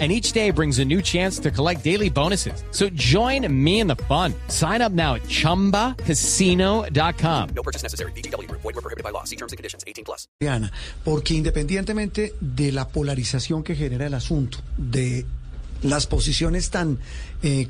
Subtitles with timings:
[0.00, 2.64] And each day brings a new chance to collect daily bonuses.
[2.72, 4.34] So join me in the fun.
[4.48, 7.48] Sign up now at chumbacasino.com.
[7.54, 8.10] No purchase necessary.
[8.16, 8.50] BGW.
[8.50, 9.22] Void were prohibited by law.
[9.22, 9.84] See terms and conditions.
[9.86, 10.26] 18 plus.
[10.40, 10.72] Diana,
[11.04, 15.24] porque independientemente de la polarización que genera el asunto, de
[15.82, 16.98] las posiciones tan
[17.42, 17.68] eh,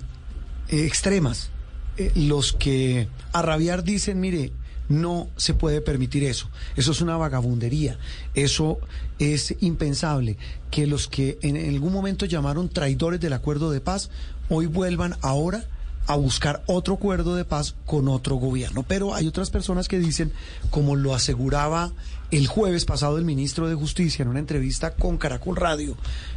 [0.69, 1.50] extremas,
[1.98, 4.52] eh, los que a rabiar dicen, mire,
[4.88, 7.98] no se puede permitir eso, eso es una vagabundería,
[8.34, 8.79] eso
[9.19, 10.37] es impensable,
[10.70, 14.11] que los que en algún momento llamaron traidores del acuerdo de paz,
[14.48, 15.65] hoy vuelvan ahora
[16.06, 18.83] a buscar otro acuerdo de paz con otro gobierno.
[18.87, 20.33] Pero hay otras personas que dicen,
[20.70, 21.92] como lo aseguraba
[22.30, 25.97] el jueves pasado el ministro de Justicia en una entrevista con Caracol Radio,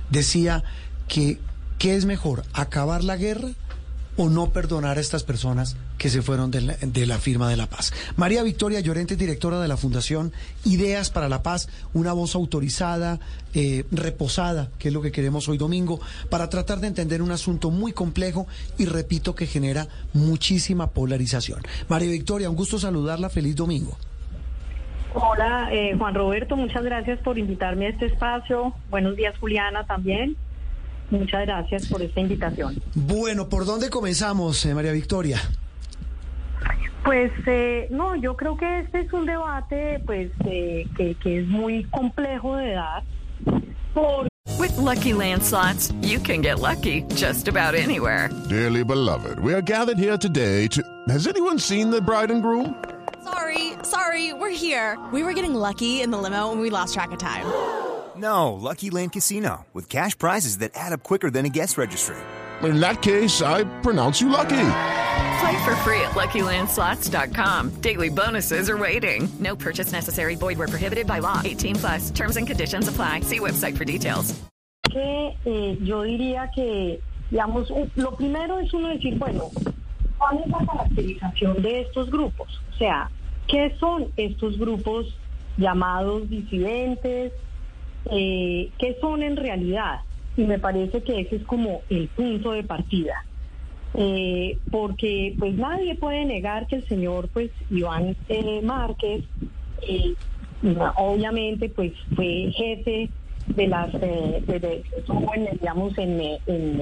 [0.09, 0.63] decía
[1.07, 1.39] que
[1.77, 2.43] ¿qué es mejor?
[2.53, 3.49] ¿Acabar la guerra?
[4.17, 7.55] O no perdonar a estas personas que se fueron de la, de la, firma de
[7.55, 7.93] la paz.
[8.15, 10.33] María Victoria Llorente, directora de la Fundación
[10.65, 13.19] Ideas para la Paz, una voz autorizada,
[13.53, 17.71] eh, reposada, que es lo que queremos hoy domingo, para tratar de entender un asunto
[17.71, 21.61] muy complejo y repito que genera muchísima polarización.
[21.87, 23.97] María Victoria, un gusto saludarla, feliz domingo.
[25.13, 28.73] Hola, eh, Juan Roberto, muchas gracias por invitarme a este espacio.
[28.89, 30.35] Buenos días, Juliana, también.
[31.09, 32.81] Muchas gracias por esta invitación.
[32.95, 35.39] Bueno, ¿por dónde comenzamos, eh, María Victoria?
[37.03, 41.47] Pues eh, no, yo creo que este es un debate pues eh, que, que, es
[41.47, 43.03] muy complejo de dar.
[43.93, 44.27] Por...
[44.59, 48.29] With lucky landslots, you can get lucky just about anywhere.
[48.49, 50.83] Dearly beloved, we are gathered here today to.
[51.07, 52.75] Has anyone seen the bride and groom?
[53.23, 54.97] Sorry, sorry, we're here.
[55.13, 57.45] We were getting lucky in the limo and we lost track of time.
[58.17, 62.15] No, Lucky Land Casino, with cash prizes that add up quicker than a guest registry.
[62.63, 64.69] In that case, I pronounce you lucky.
[65.39, 67.81] Play for free at LuckyLandSlots.com.
[67.81, 69.29] Daily bonuses are waiting.
[69.39, 70.35] No purchase necessary.
[70.35, 71.41] Void where prohibited by law.
[71.45, 72.09] 18 plus.
[72.11, 73.21] Terms and conditions apply.
[73.21, 74.33] See website for details.
[74.89, 76.99] Que eh, yo diría que,
[77.29, 79.51] digamos, lo primero es uno decir, bueno,
[80.17, 82.59] ¿cuál es la caracterización de estos grupos?
[82.73, 83.11] O sea,
[83.47, 85.05] ¿qué son estos grupos
[85.57, 87.31] llamados disidentes?
[88.11, 90.01] Eh, qué son en realidad.
[90.35, 93.23] Y me parece que ese es como el punto de partida.
[93.93, 99.23] Eh, porque pues nadie puede negar que el señor pues Iván eh, Márquez
[99.81, 100.13] eh,
[100.97, 103.09] obviamente pues fue jefe
[103.47, 104.83] de las de, de,
[105.35, 106.81] en, digamos en, en, en,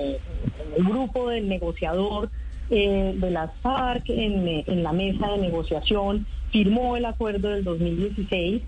[0.77, 2.29] el grupo del negociador
[2.69, 6.25] de las FARC en, la mesa de negociación
[6.55, 8.61] firmó el acuerdo del 2016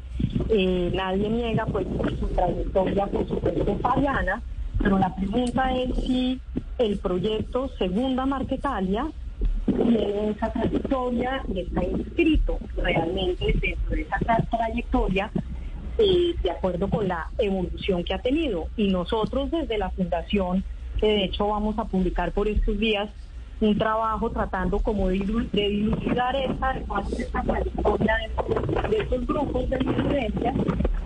[0.50, 1.88] eh, nadie niega pues
[2.20, 4.42] su trayectoria, por supuesto, fariana,
[4.78, 6.42] pero la pregunta es si
[6.80, 9.08] el proyecto Segunda Marquetalia
[9.66, 14.20] tiene esa trayectoria y está inscrito realmente dentro de esa
[14.52, 15.32] trayectoria
[15.98, 18.68] eh, de acuerdo con la evolución que ha tenido.
[18.76, 20.66] Y nosotros desde la Fundación,
[21.00, 23.10] que de hecho vamos a publicar por estos días,
[23.60, 25.20] un trabajo tratando como de,
[25.52, 26.74] de dilucidar esta,
[27.18, 30.54] esta trayectoria de, de, estos grupos de disidencia,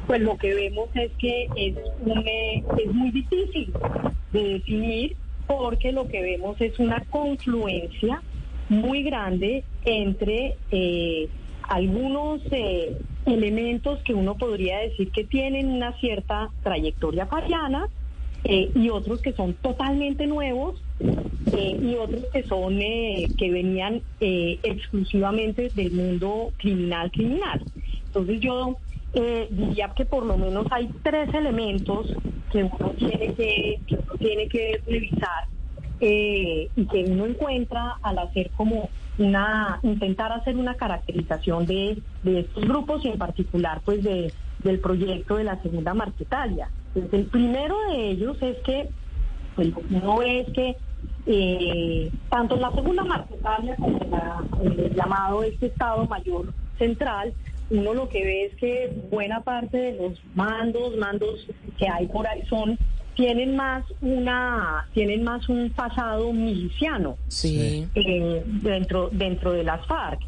[0.07, 1.75] pues lo que vemos es que es,
[2.05, 3.71] un, eh, es muy difícil
[4.33, 5.15] de definir
[5.47, 8.21] porque lo que vemos es una confluencia
[8.69, 11.29] muy grande entre eh,
[11.63, 17.87] algunos eh, elementos que uno podría decir que tienen una cierta trayectoria fariana
[18.43, 20.81] eh, y otros que son totalmente nuevos
[21.53, 27.63] eh, y otros que son eh, que venían eh, exclusivamente del mundo criminal criminal.
[28.07, 28.77] Entonces yo
[29.13, 32.07] diría que por lo menos hay tres elementos
[32.49, 35.47] que uno tiene que, que uno tiene que revisar
[35.99, 42.65] y que uno encuentra al hacer como una intentar hacer una caracterización de, de estos
[42.65, 44.31] grupos y en particular pues de
[44.63, 46.69] del proyecto de la segunda marquetalia.
[46.93, 48.89] Entonces, el primero de ellos es que
[49.55, 50.75] pues, uno es que
[51.25, 57.33] eh, tanto la segunda marquetalia como la, el llamado este Estado Mayor Central,
[57.69, 61.47] uno lo que ve es que buena parte de los mandos, mandos
[61.77, 62.77] que hay por ahí son
[63.15, 67.85] tienen más una tienen más un pasado miliciano sí.
[67.93, 70.21] eh, dentro dentro de las FARC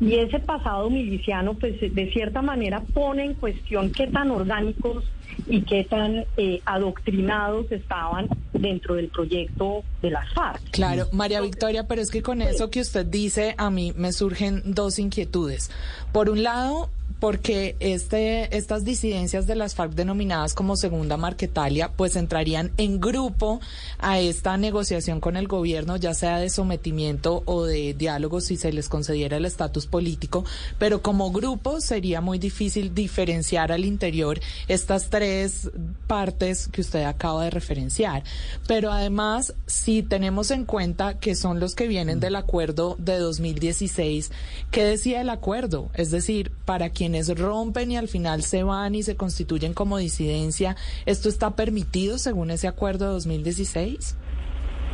[0.00, 5.04] y ese pasado miliciano, pues de cierta manera pone en cuestión qué tan orgánicos
[5.46, 10.70] y qué tan eh, adoctrinados estaban dentro del proyecto de las FARC.
[10.70, 14.62] Claro, María Victoria, pero es que con eso que usted dice, a mí me surgen
[14.64, 15.70] dos inquietudes.
[16.12, 16.90] Por un lado,
[17.20, 23.60] porque este, estas disidencias de las FARC denominadas como Segunda Marquetalia, pues entrarían en grupo
[23.98, 28.72] a esta negociación con el gobierno, ya sea de sometimiento o de diálogo si se
[28.72, 30.44] les concediera el estatus político,
[30.78, 35.70] pero como grupo sería muy difícil diferenciar al interior estas tres
[36.06, 38.24] partes que usted acaba de referenciar.
[38.66, 44.30] Pero además, si tenemos en cuenta que son los que vienen del acuerdo de 2016,
[44.70, 45.90] ¿qué decía el acuerdo?
[45.94, 50.74] Es decir, para quienes rompen y al final se van y se constituyen como disidencia,
[51.04, 54.16] ¿esto está permitido según ese acuerdo de 2016?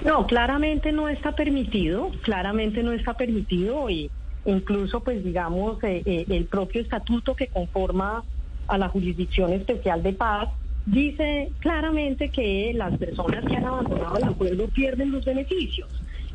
[0.05, 4.11] No, claramente no está permitido, claramente no está permitido y
[4.45, 8.25] incluso pues digamos eh, eh, el propio estatuto que conforma
[8.67, 10.51] a la Jurisdicción Especial de Paz
[10.85, 15.89] dice claramente que las personas que han abandonado el acuerdo pierden los beneficios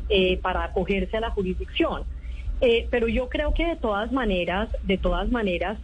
[0.08, 2.02] eh, para acogerse a la jurisdicción.
[2.90, 5.78] Pero yo creo que de todas maneras, de todas maneras,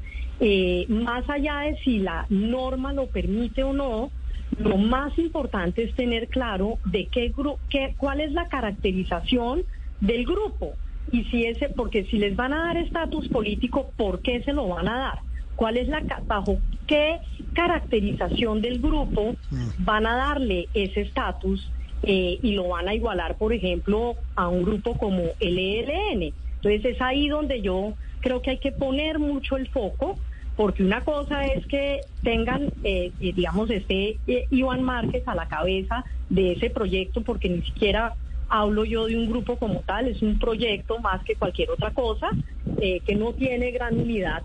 [0.89, 4.11] más allá de si la norma lo permite o no,
[4.59, 7.33] lo más importante es tener claro de qué,
[7.69, 9.63] qué cuál es la caracterización
[10.01, 10.75] del grupo
[11.11, 14.69] y si ese, porque si les van a dar estatus político, ¿por qué se lo
[14.69, 15.19] van a dar?
[15.57, 17.19] ¿Cuál es la bajo qué
[17.55, 19.85] caracterización del grupo mm.
[19.85, 21.71] van a darle ese estatus
[22.03, 26.35] eh, y lo van a igualar, por ejemplo, a un grupo como el ELN?
[26.65, 30.19] Entonces es ahí donde yo creo que hay que poner mucho el foco
[30.57, 35.49] porque una cosa es que tengan, eh, eh, digamos, este eh, Iván Márquez a la
[35.49, 38.15] cabeza de ese proyecto, porque ni siquiera
[38.49, 42.31] hablo yo de un grupo como tal, es un proyecto más que cualquier otra cosa,
[42.79, 44.43] que no tiene gran unidad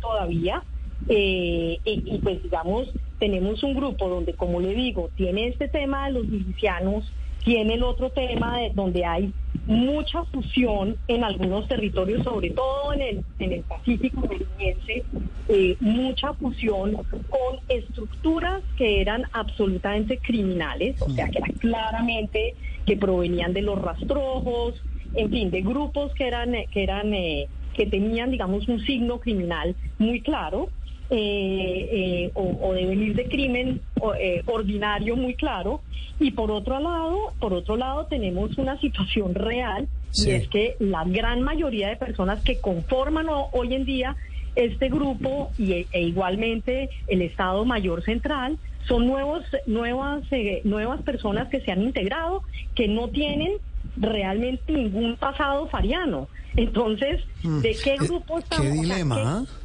[0.00, 0.62] todavía.
[1.08, 2.88] y pues digamos,
[3.18, 7.10] tenemos un grupo donde, como le digo, tiene este tema de los milicianos,
[7.44, 9.32] tiene el otro tema de, donde hay
[9.66, 15.04] mucha fusión en algunos territorios, sobre todo en el, en el Pacífico Meridiense,
[15.48, 22.54] eh, mucha fusión con estructuras que eran absolutamente criminales, o sea, que eran claramente
[22.86, 24.82] que provenían de los rastrojos,
[25.14, 29.76] en fin, de grupos que eran, que eran, eh, que tenían, digamos, un signo criminal
[29.98, 30.70] muy claro.
[31.14, 33.82] Eh, eh, o, de venir de crimen
[34.18, 35.82] eh, ordinario muy claro.
[36.18, 41.04] Y por otro lado por otro lado tenemos una situación real y es que la
[41.04, 44.16] gran mayoría de personas que conforman hoy en día
[44.56, 48.56] este grupo y, e, igualmente el Estado Mayor Central
[48.88, 50.24] son nuevos nuevas
[50.64, 52.42] nuevas personas que se han integrado
[52.74, 53.52] que no tienen
[53.98, 56.28] realmente ningún pasado fariano.
[56.56, 58.04] Entonces de qué mm.
[58.04, 59.61] grupo estamos qué dilema qué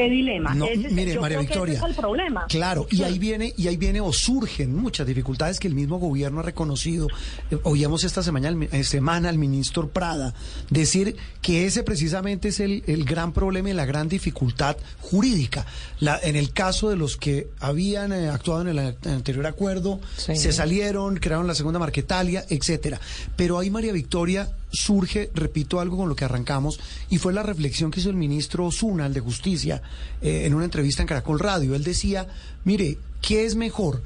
[0.00, 0.54] dilema.
[0.54, 1.78] No, mire, María Victoria.
[1.78, 2.46] es el problema.
[2.48, 6.40] Claro, y ahí viene y ahí viene o surgen muchas dificultades que el mismo gobierno
[6.40, 7.08] ha reconocido.
[7.50, 10.34] Eh, oíamos esta semana, eh, semana al ministro Prada
[10.70, 15.66] decir que ese precisamente es el, el gran problema y la gran dificultad jurídica.
[16.00, 20.52] La, en el caso de los que habían eh, actuado en el, anterior acuerdo, se
[20.52, 23.00] salieron, crearon la segunda Marquetalia, etcétera.
[23.36, 27.90] Pero ahí María Victoria surge, repito algo con lo que arrancamos, y fue la reflexión
[27.90, 29.82] que hizo el ministro Osuna, el de Justicia,
[30.20, 31.74] eh, en una entrevista en Caracol Radio.
[31.74, 32.26] Él decía,
[32.64, 34.02] mire, ¿qué es mejor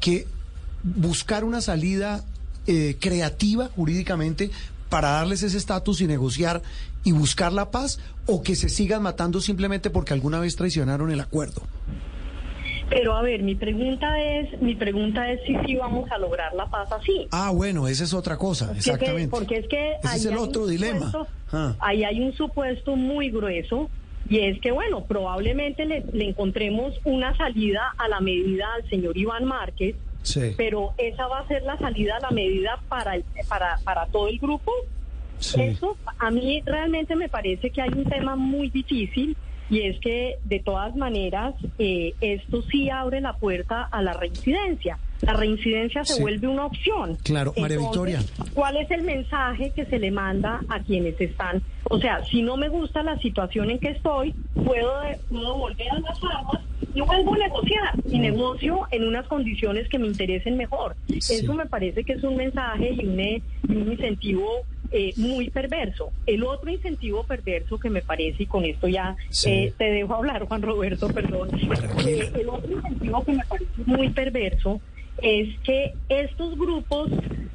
[0.00, 0.26] que
[0.82, 2.24] buscar una salida
[2.66, 4.50] eh, creativa jurídicamente
[4.88, 6.62] para darles ese estatus y negociar
[7.04, 11.20] y buscar la paz o que se sigan matando simplemente porque alguna vez traicionaron el
[11.20, 11.62] acuerdo?
[12.92, 16.66] Pero a ver, mi pregunta es, mi pregunta es si sí vamos a lograr la
[16.66, 17.26] paz así.
[17.30, 19.30] Ah, bueno, esa es otra cosa, exactamente.
[19.30, 21.10] porque es que ese es el otro dilema.
[21.52, 21.74] Ah.
[21.80, 23.88] Ahí hay un supuesto muy grueso
[24.28, 29.46] y es que, bueno, probablemente le, encontremos una salida a la medida al señor Iván
[29.46, 30.52] Márquez, sí.
[30.56, 33.14] pero esa va a ser la salida a la medida para,
[33.48, 34.70] para, para todo el grupo.
[35.38, 39.36] Eso a mí realmente me parece que hay un tema muy difícil
[39.68, 44.98] y es que de todas maneras eh, esto sí abre la puerta a la reincidencia.
[45.22, 47.16] La reincidencia se vuelve una opción.
[47.22, 48.20] Claro, María Victoria.
[48.54, 51.62] ¿Cuál es el mensaje que se le manda a quienes están?
[51.84, 54.92] O sea, si no me gusta la situación en que estoy, puedo,
[55.30, 56.62] puedo volver a las armas
[56.94, 58.22] y vuelvo a negociar y mm.
[58.22, 60.96] negocio en unas condiciones que me interesen mejor.
[61.08, 66.10] Eso me parece que es un mensaje y un, y un incentivo eh, muy perverso.
[66.26, 70.46] El otro incentivo perverso que me parece, y con esto ya eh, te dejo hablar,
[70.46, 71.48] Juan Roberto, perdón,
[72.06, 74.80] eh, el otro incentivo que me parece muy perverso
[75.18, 77.10] es que estos grupos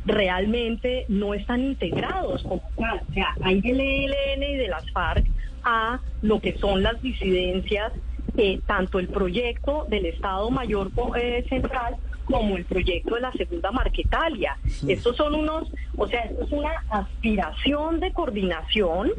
[0.05, 3.01] realmente no están integrados como tal.
[3.09, 5.25] O sea, hay del ELN y de las FARC
[5.63, 7.91] a lo que son las disidencias,
[8.65, 10.91] tanto el proyecto del Estado Mayor
[11.49, 14.57] Central como el proyecto de la segunda Marquetalia.
[14.87, 19.11] Estos son unos, o sea, esto es una aspiración de coordinación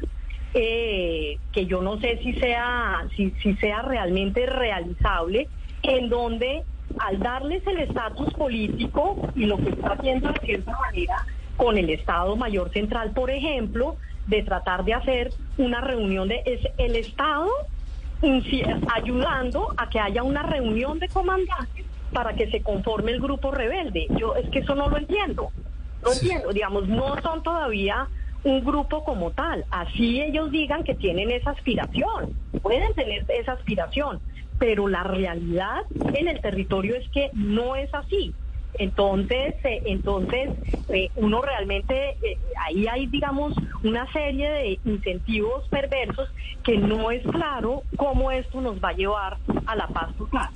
[0.54, 5.48] eh, que yo no sé si sea, si, si sea realmente realizable,
[5.82, 6.64] en donde
[6.98, 11.26] al darles el estatus político y lo que está haciendo de cierta manera
[11.56, 16.60] con el Estado Mayor Central, por ejemplo, de tratar de hacer una reunión de es
[16.78, 17.48] el Estado
[18.94, 24.06] ayudando a que haya una reunión de comandantes para que se conforme el grupo rebelde.
[24.16, 25.50] Yo es que eso no lo entiendo.
[26.02, 28.08] No entiendo, digamos, no son todavía
[28.44, 29.64] un grupo como tal.
[29.70, 34.20] Así ellos digan que tienen esa aspiración, pueden tener esa aspiración,
[34.58, 35.82] pero la realidad
[36.14, 38.34] en el territorio es que no es así.
[38.74, 40.50] Entonces, eh, entonces
[40.88, 46.28] eh, uno realmente eh, ahí hay, digamos, una serie de incentivos perversos
[46.62, 50.48] que no es claro cómo esto nos va a llevar a la paz total.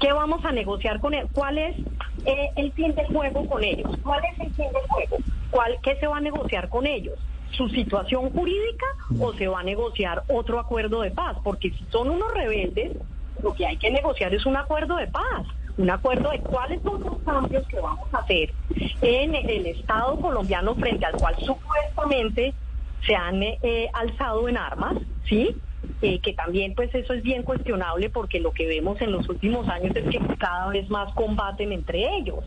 [0.00, 1.26] ¿Qué vamos a negociar con él?
[1.32, 1.76] ¿Cuál es
[2.24, 3.90] eh, el fin del juego con ellos?
[4.02, 5.16] ¿Cuál es el fin del juego?
[5.50, 7.18] ¿Cuál, ¿Qué se va a negociar con ellos?
[7.52, 8.86] ¿Su situación jurídica
[9.18, 11.38] o se va a negociar otro acuerdo de paz?
[11.42, 12.92] Porque si son unos rebeldes,
[13.42, 17.02] lo que hay que negociar es un acuerdo de paz, un acuerdo de cuáles son
[17.02, 18.52] los cambios que vamos a hacer
[19.00, 22.54] en el Estado colombiano frente al cual supuestamente
[23.06, 24.96] se han eh, alzado en armas,
[25.28, 25.56] ¿sí?
[26.02, 29.68] Eh, que también pues eso es bien cuestionable porque lo que vemos en los últimos
[29.68, 32.44] años es que cada vez más combaten entre ellos.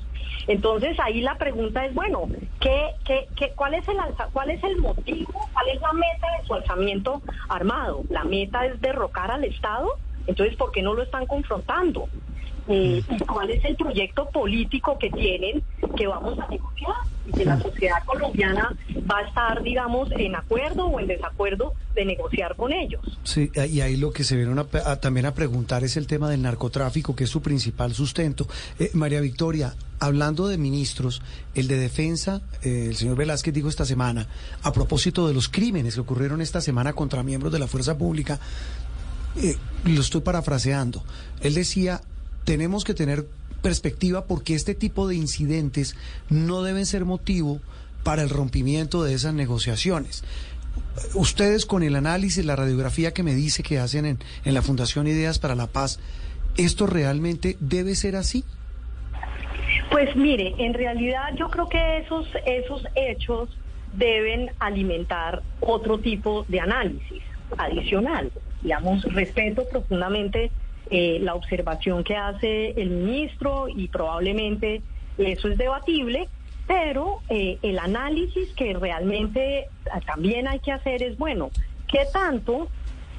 [0.47, 2.27] Entonces ahí la pregunta es, bueno,
[2.59, 6.27] ¿qué, qué, qué, cuál, es el alza, ¿cuál es el motivo, cuál es la meta
[6.39, 8.03] de su alzamiento armado?
[8.09, 9.97] ¿La meta es derrocar al Estado?
[10.27, 12.07] Entonces, ¿por qué no lo están confrontando?
[12.67, 15.63] Eh, ¿Y cuál es el proyecto político que tienen
[15.97, 16.93] que vamos a negociar?
[17.27, 18.75] Y que la sociedad colombiana
[19.09, 23.01] va a estar, digamos, en acuerdo o en desacuerdo de negociar con ellos.
[23.23, 24.53] Sí, y ahí lo que se viene
[24.85, 28.47] a- también a preguntar es el tema del narcotráfico, que es su principal sustento.
[28.79, 31.21] Eh, María Victoria, hablando de ministros,
[31.53, 34.27] el de defensa, eh, el señor Velázquez dijo esta semana,
[34.63, 38.39] a propósito de los crímenes que ocurrieron esta semana contra miembros de la fuerza pública,
[39.37, 41.03] eh, lo estoy parafraseando,
[41.41, 42.01] él decía,
[42.43, 43.27] tenemos que tener
[43.61, 45.95] perspectiva porque este tipo de incidentes
[46.29, 47.59] no deben ser motivo
[48.03, 50.23] para el rompimiento de esas negociaciones.
[51.13, 55.07] Ustedes con el análisis, la radiografía que me dice que hacen en, en la Fundación
[55.07, 55.99] Ideas para la Paz,
[56.57, 58.43] ¿esto realmente debe ser así?
[59.91, 63.49] Pues mire, en realidad yo creo que esos, esos hechos
[63.93, 67.21] deben alimentar otro tipo de análisis
[67.57, 68.31] adicional.
[68.61, 70.51] Digamos, respeto profundamente
[70.89, 74.81] eh, la observación que hace el ministro y probablemente
[75.17, 76.27] eso es debatible,
[76.67, 81.49] pero eh, el análisis que realmente ah, también hay que hacer es, bueno,
[81.87, 82.67] ¿qué tanto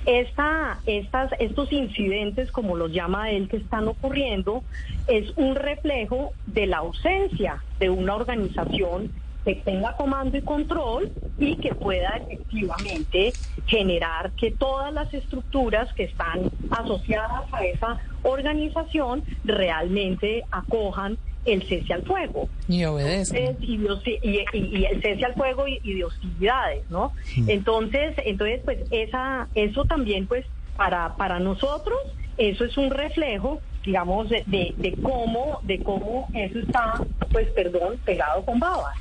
[0.05, 4.63] esta, estas, estos incidentes, como los llama él, que están ocurriendo,
[5.07, 9.13] es un reflejo de la ausencia de una organización
[9.45, 13.33] que tenga comando y control y que pueda efectivamente
[13.67, 21.93] generar que todas las estructuras que están asociadas a esa organización realmente acojan el cese
[21.93, 22.49] al fuego.
[22.69, 22.83] Y.
[22.83, 27.13] Entonces, y, el cese al fuego y, y de hostilidades, ¿no?
[27.49, 30.47] Entonces, entonces, pues esa, eso también, pues,
[30.77, 31.99] para, para nosotros,
[32.39, 37.99] eso es un reflejo, digamos, de, de, de cómo, de cómo eso está, pues, perdón,
[38.05, 38.97] pegado con babas.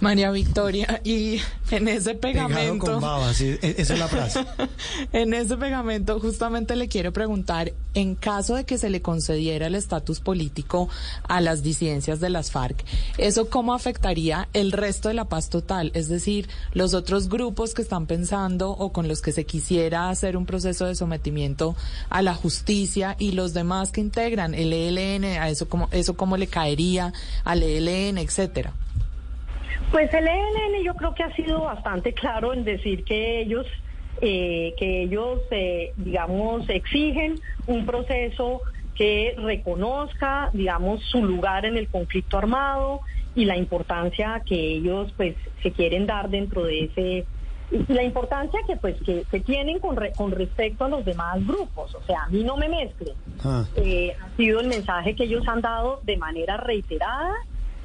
[0.00, 1.40] María Victoria, y
[1.70, 2.98] en ese pegamento...
[3.00, 4.44] con sí, e- esa es la frase.
[5.12, 9.74] En ese pegamento justamente le quiero preguntar, en caso de que se le concediera el
[9.74, 10.88] estatus político
[11.28, 12.84] a las disidencias de las FARC,
[13.18, 15.90] ¿eso cómo afectaría el resto de la paz total?
[15.94, 20.36] Es decir, los otros grupos que están pensando o con los que se quisiera hacer
[20.36, 21.76] un proceso de sometimiento
[22.08, 26.36] a la justicia y los demás que integran el ELN, a eso cómo, eso cómo
[26.36, 27.12] le caería
[27.44, 28.72] al ELN, etcétera.
[29.90, 33.66] Pues el ELN yo creo que ha sido bastante claro en decir que ellos,
[34.20, 38.62] eh, que ellos, eh, digamos, exigen un proceso
[38.94, 43.00] que reconozca, digamos, su lugar en el conflicto armado
[43.34, 47.26] y la importancia que ellos, pues, se quieren dar dentro de ese
[47.72, 51.38] y la importancia que pues que, que tienen con, re- con respecto a los demás
[51.46, 53.14] grupos, o sea, a mí no me mezclen.
[53.44, 53.64] Ah.
[53.76, 57.30] Eh, ha sido el mensaje que ellos han dado de manera reiterada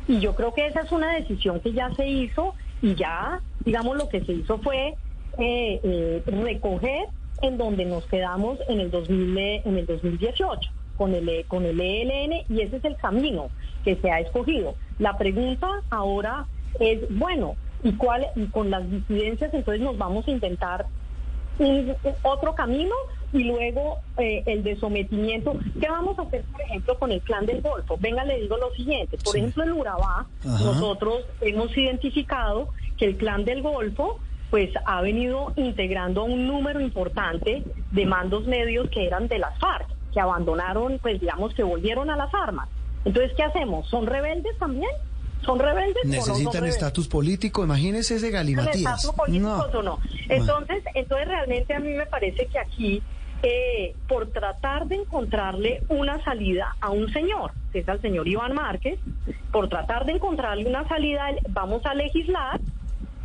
[0.08, 3.98] y yo creo que esa es una decisión que ya se hizo y ya, digamos,
[3.98, 4.96] lo que se hizo fue
[5.38, 7.08] eh, eh, recoger
[7.42, 11.66] en donde nos quedamos en el 2000, eh, en el 2018 con el eh, con
[11.66, 13.50] el ELN y ese es el camino
[13.84, 14.76] que se ha escogido.
[15.00, 16.46] La pregunta ahora
[16.80, 20.86] es, bueno, ¿y cuál y con las disidencias entonces nos vamos a intentar
[21.60, 22.96] un, otro camino
[23.36, 25.56] y luego eh, el de sometimiento.
[25.80, 27.98] ¿Qué vamos a hacer, por ejemplo, con el clan del Golfo?
[28.00, 29.18] Venga, le digo lo siguiente.
[29.24, 30.64] Por ejemplo, en Urabá, Ajá.
[30.64, 36.80] nosotros hemos identificado que el clan del Golfo pues ha venido integrando a un número
[36.80, 42.10] importante de mandos medios que eran de las FARC, que abandonaron, pues digamos que volvieron
[42.10, 42.70] a las armas.
[43.04, 43.88] Entonces, ¿qué hacemos?
[43.90, 44.90] ¿Son rebeldes también?
[45.46, 46.76] ¿Son rebeldes no Necesitan rebeldes?
[46.76, 48.76] estatus político, imagínese ese galimatías.
[48.98, 50.00] estatus políticos o no.
[50.30, 53.04] Entonces, entonces realmente a mí me parece que aquí,
[53.44, 58.54] eh, por tratar de encontrarle una salida a un señor, que es al señor Iván
[58.54, 59.00] Márquez,
[59.52, 62.60] por tratar de encontrarle una salida, vamos a legislar,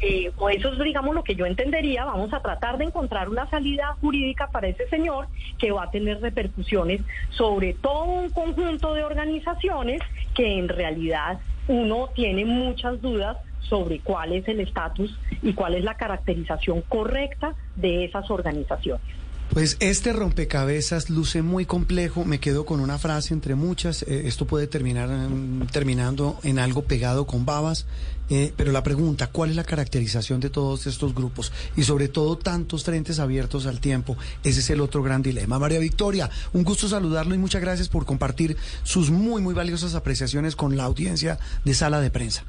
[0.02, 3.48] eh, o eso es, digamos, lo que yo entendería, vamos a tratar de encontrar una
[3.50, 5.26] salida jurídica para ese señor
[5.58, 10.00] que va a tener repercusiones sobre todo un conjunto de organizaciones
[10.34, 11.38] que en realidad
[11.68, 17.54] uno tiene muchas dudas sobre cuál es el estatus y cuál es la caracterización correcta
[17.76, 19.06] de esas organizaciones.
[19.52, 22.24] Pues este rompecabezas luce muy complejo.
[22.24, 24.04] Me quedo con una frase entre muchas.
[24.04, 27.86] Eh, esto puede terminar mm, terminando en algo pegado con babas.
[28.30, 31.52] Eh, pero la pregunta, ¿cuál es la caracterización de todos estos grupos?
[31.76, 34.16] Y sobre todo tantos frentes abiertos al tiempo.
[34.44, 35.58] Ese es el otro gran dilema.
[35.58, 40.54] María Victoria, un gusto saludarlo y muchas gracias por compartir sus muy, muy valiosas apreciaciones
[40.54, 42.44] con la audiencia de Sala de Prensa.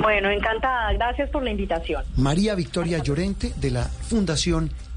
[0.00, 0.92] Bueno, encantada.
[0.92, 2.04] Gracias por la invitación.
[2.16, 4.70] María Victoria Llorente de la Fundación